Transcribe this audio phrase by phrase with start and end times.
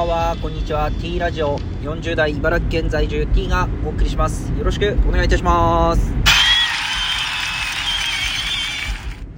[0.00, 0.90] ばんは、こんにちは。
[0.90, 4.50] T ラジオ40代茨城県在住 T がお送りします。
[4.52, 6.12] よろしくお願いいたします。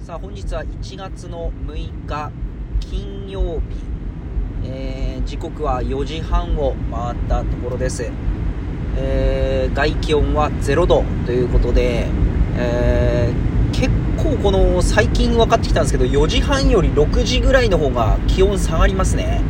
[0.05, 2.31] さあ、本日は1月の6日、
[2.79, 3.75] 金曜日。
[4.65, 8.09] えー時刻は4時半を回ったところです。
[8.97, 12.07] えー外気温は0度ということで、
[12.57, 19.41] えー結構この最近分かってきたんですけど4時半より6時ぐらいの方が気温下がりますね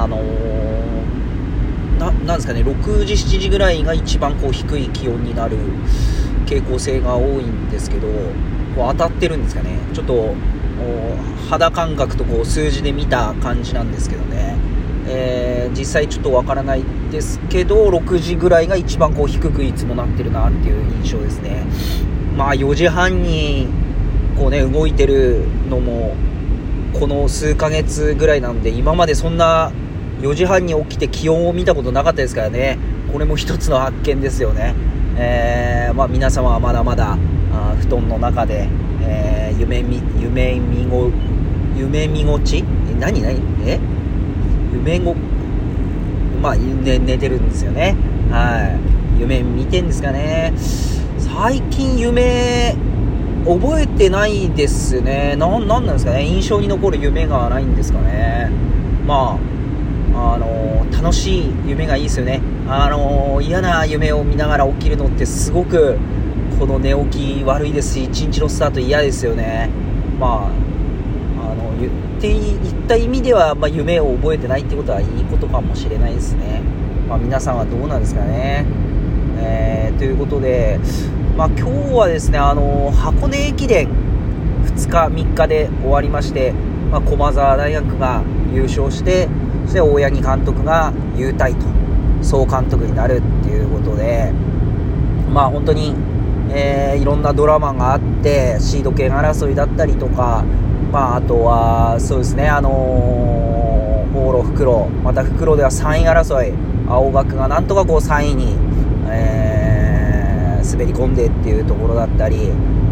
[0.00, 0.82] あのー
[1.98, 5.56] なんですかね6時7時ぐらいが一番こう低い気温になる
[6.46, 8.08] 傾向性が多いんですけど
[8.74, 9.78] こう当たってるんですかね。
[9.92, 10.34] ちょっと
[11.48, 14.56] 肌感覚とこう数字で見た感じなんですけどね、
[15.06, 21.64] えー実際ちょっとわからないですけど6時ぐらいが一番こう低くいつもなってるなっていう印象ですね。
[22.36, 23.68] まあ4時半に
[24.36, 26.14] こうね動いてるのも
[26.98, 29.72] この数ヶ月ぐらいなんで今までそんな
[30.20, 32.78] 4時半に起きて気温を見たことなかったですからね。
[33.12, 34.74] これも一つの発見ですよね、
[35.18, 37.18] えーまあ、皆様はまだまだ
[37.52, 38.68] あ布団の中で、
[39.02, 41.10] えー夢み夢見ご
[41.76, 42.64] 夢見ごち？
[42.90, 43.38] え何何？
[43.64, 43.78] え？
[44.72, 45.14] 夢ご
[46.40, 47.94] まあ、ね、寝てるんですよね。
[48.30, 48.76] は
[49.18, 49.20] い。
[49.20, 50.52] 夢見てんですかね。
[51.18, 52.74] 最近夢
[53.44, 55.34] 覚えてないですね。
[55.36, 56.24] ななんなんですかね。
[56.24, 58.50] 印象に残る夢がないんですかね。
[59.06, 59.38] ま
[60.14, 62.40] ああのー楽しい夢がいいですよね。
[62.68, 65.98] あのー嫌な夢を見ながら起きるのってすごく
[66.60, 69.68] この寝起き悪いですし一日のスタート嫌ですよね。
[70.20, 70.48] ま
[71.40, 76.62] ああの言っていった意味では、まあ、夢を覚えてないってことはいいことかもしれないですね、
[77.08, 78.64] まあ、皆さんはどうなんですかね。
[79.38, 80.78] えーということで、
[81.36, 83.88] まあ、今日はですね、あの箱根駅伝
[84.66, 86.52] 2日、3日で終わりまして、
[86.90, 89.28] まあ、駒澤大学が優勝して、
[89.64, 91.64] そして大八木監督が優退と、
[92.20, 94.30] 総監督になるっていうことで、
[95.32, 95.94] まあ本当に、
[96.50, 100.44] えーいろんなドラマがあって、シード権争いだったりとか、
[100.92, 106.52] まああとは、そうですね、あのー、往路袋、また袋では3位争い、
[106.86, 108.54] 青学がなんとかこう3位に、
[109.08, 109.51] えー
[110.82, 112.50] 滑り込んでっていうところだったり、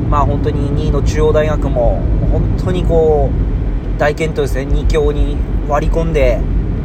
[0.08, 5.36] まあ本当に2位の中央大学も、本当にこう、大健闘ですね、2強に
[5.68, 6.40] 割り込んで、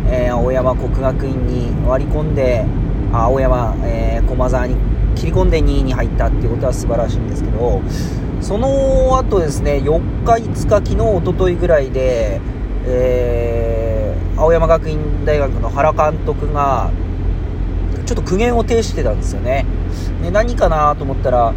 [0.08, 2.66] えー青山国学院に割り込んで、
[3.14, 4.76] 青山、えー駒沢に
[5.16, 7.82] 切り込んで2位に入ったっていうことは素晴らしいんですけど、
[8.42, 12.42] その後ですね、4日、5日、昨日、一昨日ぐらいで、
[12.88, 16.92] えー青山学院大学の原監督が、
[18.06, 19.66] ちょっと苦言を呈してたんですよね。
[20.22, 21.54] で何かなと思ったら、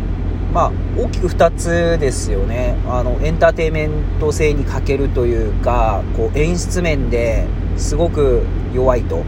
[0.52, 2.76] まあ、大きく2つですよね。
[2.88, 8.42] あのエンターテインメント性に欠けるというかこう演出面ですごく
[8.74, 9.24] 弱いと、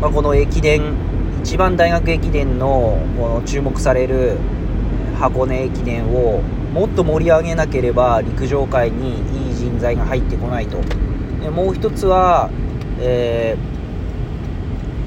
[0.00, 0.94] まあ、この駅伝
[1.42, 4.36] 一番大学駅伝のこの注目される
[5.20, 6.42] 箱根駅伝を
[6.74, 10.78] もっと盛り上げなければ陸上界にいい人材が入ってこないと。
[11.40, 12.50] でもう一つは、
[12.98, 13.75] えー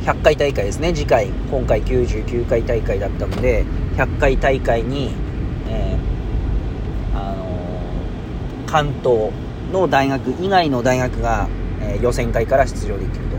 [0.05, 0.93] 100回大会ですね。
[0.93, 3.65] 次回今回99回大会だったので
[3.97, 5.11] 100回大会に、
[5.67, 7.49] えーあのー
[8.65, 9.31] 関東
[9.73, 11.47] の大学以外の大学が、
[11.81, 13.35] えー予選会から出場できると、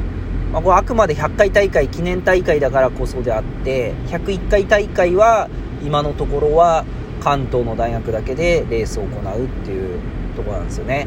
[0.53, 5.49] まあ、これあくまで100回大会記念大会だからこそであって101回大会は
[5.82, 6.84] 今のところは
[7.20, 10.00] 関東の大学だけでレースを行うっていう
[10.37, 11.06] とこなんですよね。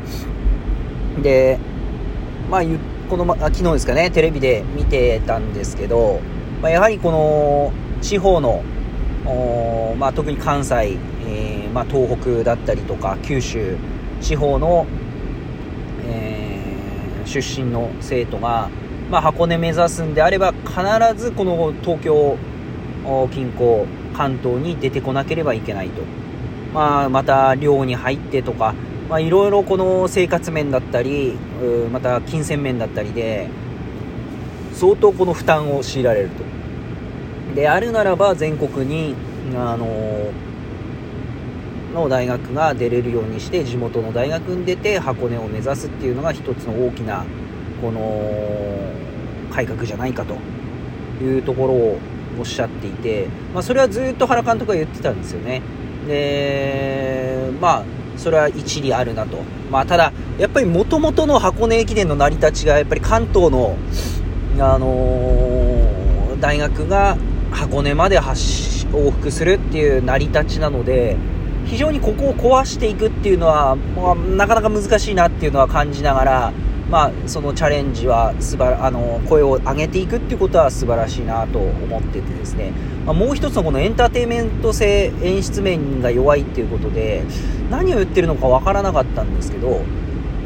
[1.22, 1.59] で
[2.50, 2.78] まあ、ゆ
[3.13, 6.19] この、ま、昨日ですかね、テレビで見てたんですけど、
[6.63, 8.63] まあ、やはりこの地方の、
[10.00, 10.97] まあ、特に関西、
[11.28, 13.78] えーまあ、東北だったりとか、九州
[14.19, 14.88] 地方の、
[16.07, 18.69] えー出身の生徒が、
[19.12, 20.81] ま、箱根目指すんであれば、必
[21.16, 22.35] ずこの東京
[23.31, 23.85] 近郊、
[24.18, 26.01] 関東に出てこなければいけないと。
[26.74, 28.74] まあ、また寮に入ってとか、
[29.10, 31.34] まあ、いろいろこの生活面だったり、
[31.92, 33.50] また金銭面だったりで、
[34.74, 36.44] 相当この負担を強いられると。
[37.56, 39.16] であるならば全国に、
[39.56, 40.32] あの
[41.94, 47.24] の大学が出れるようにして地元の大学に出て箱根を目指すっていうのが一つの大きな
[47.82, 48.92] この
[49.52, 50.36] 改革じゃないかと
[51.24, 52.00] いうところを
[52.40, 55.62] おっしゃっていて、まあ、それはずっと原監督が言ってたんですよね
[56.08, 57.84] でまあ
[58.24, 59.38] それは一理あるなと、
[59.70, 63.75] まあ、ただやっぱりもともとの箱根駅伝の成り立ちがやっぱり関東の、
[64.60, 65.64] あのー
[66.44, 67.16] 大学が
[67.52, 71.16] 箱根まで往復するっていう成り立ちなので
[71.66, 76.54] 非常にここを壊していくっていうのは、まあ、なかなか難しいなっていうのは感じながら
[76.89, 82.71] まあ、そのチャレンジは素晴あの声を上げていくっていうことは素晴らしいなと思っててですね、
[83.06, 87.24] まあ、もう一つのこのエンターテインメント性演出面が弱いっていうことで
[87.69, 89.81] 何を言ってるのか分からなかったんですけど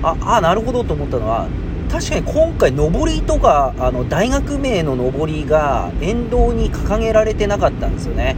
[0.03, 1.47] ああなるほどと思ったのは
[1.91, 8.35] 確かに今回上りとかあの大学名の上りが沿道に掲げられてなかったんですよね、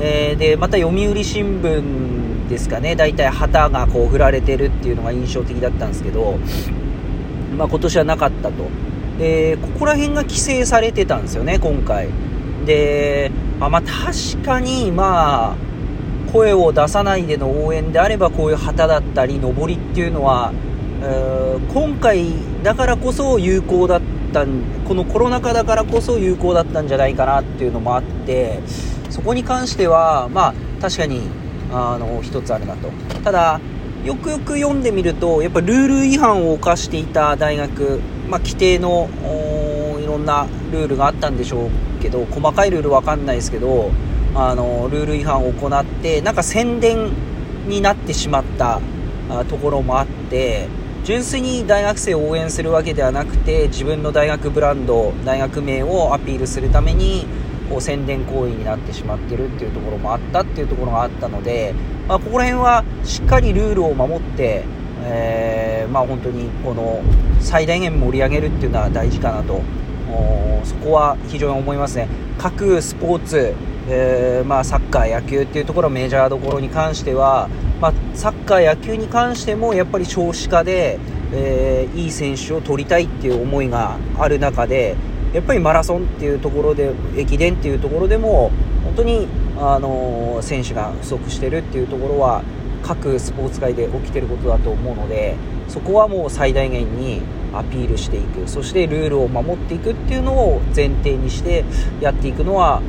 [0.00, 2.96] えー、でまた読売新聞ですかね。
[2.96, 6.38] 大体旗がこう振られてるっていうのが印象的だったんですけど
[7.56, 8.54] まあ、今年はなかったと。
[9.18, 12.08] で、ここら辺が規制されてたんですよね、今回。
[12.66, 13.30] で、
[13.60, 15.56] あまあ、確かに、まあ、
[16.32, 20.52] 声を出さないでの応援であれば、こういう旗だったり、上りっていうのは、
[21.72, 22.26] 今回
[22.62, 24.00] だからこそ有効だっ
[24.32, 24.44] た
[24.86, 28.60] このコロナ禍だからこそ有効だったんじゃないかなっていうのもあって、
[29.08, 31.22] そこに関しては、まあ、確かに、
[31.72, 32.90] あの、一つあるなと。
[33.24, 33.60] ただ、
[34.04, 39.08] よくよく読んでみると、やっぱルール違反を犯していた大学、まあ、規定の
[40.00, 43.90] いろんなルールがあったんでしょうけど、細かいルールわかんないですけど、
[44.34, 47.10] あのルール違反を行って、なんか宣伝
[47.66, 48.80] になってしまった
[49.48, 50.68] ところもあって、
[51.04, 57.26] 純粋に大学生を応援するわけではなくて、自分の大学ブランド、大学名をアピールするために、
[57.68, 61.74] こう宣伝行為になってしまってるっていうところもあったっていうところがあったので、
[62.06, 64.64] まあ、ここら辺はしっかりルールを守って、
[65.02, 67.02] えー、まあ、本当にこの
[67.40, 69.60] 最大限盛り上げるっていうのは大事かなと。
[70.64, 72.08] そこは非常に思いますね。
[72.38, 73.54] 各スポーツ、
[73.88, 77.48] えー、まあ、サッカー、野球っていうところメジャーどころに関しては、
[77.80, 80.98] まあ、サッカー、野球に関してもやっぱり少子化で、
[81.32, 84.96] えー、いい選手を取りたいっていう思いがある中で
[85.32, 88.50] やっぱりマラソンっていうところで駅伝っていうところでも
[88.84, 89.28] 本当に、
[89.60, 92.42] あの選手が不足してるっていうところは
[92.82, 95.34] 各スポーツ界で起きてることだと思うので
[95.66, 97.20] そこはもう最大限に
[97.52, 101.64] アピールしていくそしてルールを守っていくっていうのを前提にして
[102.00, 102.80] やっていくのは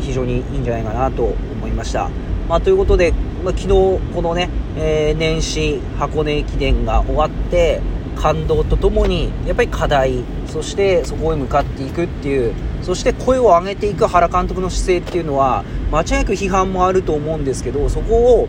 [0.00, 2.10] 非常にいいんじゃないかなと思いました。
[2.48, 3.12] まあ、ということで、
[3.44, 7.80] まあ、昨日このね、えー、年始箱根駅伝が終わって
[8.16, 18.48] 感動とともにやっぱり課題そしてそこへ向かっていくっていうそして声を上げていく原監督の姿勢っていうのは間違いなく批判もあると思うんですけどそこを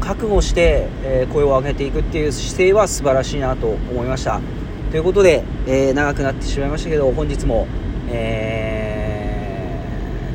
[0.00, 4.40] 覚悟して、え声を上げていくっていう姿勢は素晴らしいなと思いました。
[4.90, 7.66] ということで、えー、長くなってしまいましたけど本日も、
[8.10, 9.80] え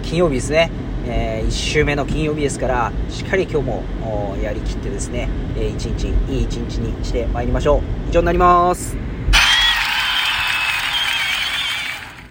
[0.01, 0.71] ー、金曜日ですね。
[1.05, 3.83] えー、1週目の金曜日ですからしっかり今日も
[4.41, 7.98] やりきってですね、えー、一日いい一日にしてまいりましょう。
[8.09, 8.97] 以上になります。